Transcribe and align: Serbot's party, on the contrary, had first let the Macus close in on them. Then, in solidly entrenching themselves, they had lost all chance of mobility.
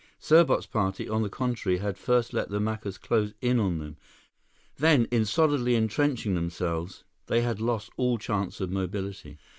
Serbot's 0.19 0.65
party, 0.65 1.07
on 1.07 1.21
the 1.21 1.29
contrary, 1.29 1.77
had 1.77 1.95
first 1.95 2.33
let 2.33 2.49
the 2.49 2.59
Macus 2.59 2.97
close 2.99 3.35
in 3.39 3.59
on 3.59 3.77
them. 3.77 3.97
Then, 4.77 5.05
in 5.11 5.25
solidly 5.25 5.75
entrenching 5.75 6.33
themselves, 6.33 7.03
they 7.27 7.41
had 7.41 7.61
lost 7.61 7.91
all 7.97 8.17
chance 8.17 8.59
of 8.59 8.71
mobility. 8.71 9.37